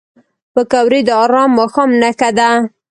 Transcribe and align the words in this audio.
پکورې 0.53 1.01
د 1.07 1.09
ارام 1.23 1.49
ماښام 1.57 1.89
نښه 2.01 2.29
ده 2.37 2.49